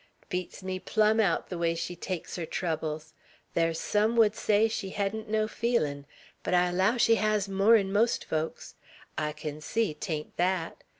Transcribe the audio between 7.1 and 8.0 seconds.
hez more 'n